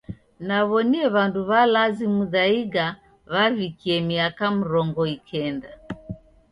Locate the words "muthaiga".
2.15-2.85